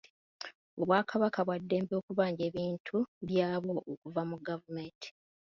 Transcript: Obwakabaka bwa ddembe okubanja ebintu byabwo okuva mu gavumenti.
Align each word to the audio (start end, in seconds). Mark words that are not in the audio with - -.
Obwakabaka 0.81 1.39
bwa 1.47 1.57
ddembe 1.61 1.93
okubanja 2.01 2.43
ebintu 2.49 2.97
byabwo 3.27 3.73
okuva 3.91 4.21
mu 4.29 4.37
gavumenti. 4.47 5.07